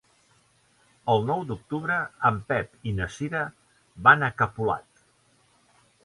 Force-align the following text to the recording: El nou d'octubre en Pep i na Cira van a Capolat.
El 1.15 1.25
nou 1.25 1.41
d'octubre 1.49 1.97
en 2.29 2.39
Pep 2.51 2.87
i 2.91 2.93
na 2.99 3.07
Cira 3.15 3.41
van 4.09 4.29
a 4.29 4.31
Capolat. 4.39 5.05